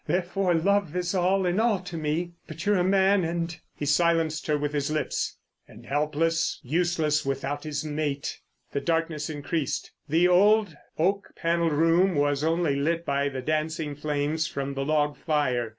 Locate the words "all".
1.13-1.45, 1.59-1.79